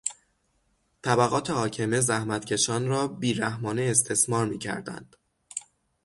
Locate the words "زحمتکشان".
2.01-2.87